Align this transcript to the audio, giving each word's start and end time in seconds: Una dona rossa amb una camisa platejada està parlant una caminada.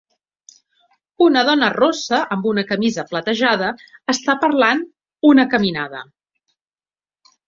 Una 1.25 1.41
dona 1.49 1.67
rossa 1.73 2.21
amb 2.35 2.47
una 2.51 2.63
camisa 2.71 3.05
platejada 3.11 3.67
està 4.15 4.35
parlant 4.45 4.81
una 5.33 5.45
caminada. 5.53 6.03